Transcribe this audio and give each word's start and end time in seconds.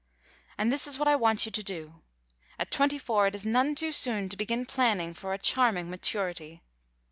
And 0.57 0.73
this 0.73 0.87
is 0.87 0.97
what 0.97 1.07
I 1.07 1.15
want 1.15 1.45
you 1.45 1.51
to 1.51 1.61
do. 1.61 2.01
At 2.57 2.71
twenty 2.71 2.97
four 2.97 3.27
it 3.27 3.35
is 3.35 3.45
none 3.45 3.75
too 3.75 3.91
soon 3.91 4.29
to 4.29 4.35
begin 4.35 4.65
planning 4.65 5.13
for 5.13 5.31
a 5.31 5.37
charming 5.37 5.91
maturity. 5.91 6.63